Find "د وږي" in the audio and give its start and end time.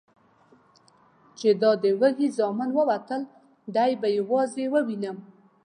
1.83-2.27